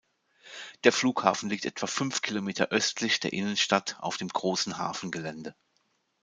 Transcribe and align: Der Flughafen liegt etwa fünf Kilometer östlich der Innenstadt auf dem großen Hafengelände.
Der 0.83 0.91
Flughafen 0.91 1.47
liegt 1.51 1.65
etwa 1.65 1.85
fünf 1.85 2.23
Kilometer 2.23 2.69
östlich 2.69 3.19
der 3.19 3.33
Innenstadt 3.33 3.97
auf 3.99 4.17
dem 4.17 4.29
großen 4.29 4.79
Hafengelände. 4.79 5.55